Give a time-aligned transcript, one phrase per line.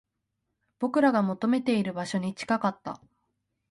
[0.79, 2.99] 僕らが求めている場所に近かった